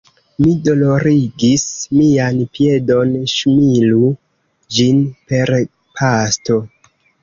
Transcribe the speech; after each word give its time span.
Mi 0.43 0.53
dolorigis 0.67 1.65
mian 1.99 2.41
piedon, 2.57 3.15
ŝmiru 3.37 4.13
ĝin 4.81 5.09
per 5.33 5.59
pasto. 5.81 6.65